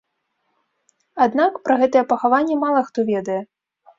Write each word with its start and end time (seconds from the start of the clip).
Аднак 1.25 1.59
пра 1.67 1.75
гэтае 1.83 2.03
пахаванне 2.13 2.55
мала 2.65 2.81
хто 2.87 2.99
ведае. 3.13 3.39